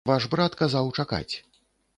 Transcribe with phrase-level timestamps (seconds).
[0.09, 1.33] Ваш брат казаў чакаць.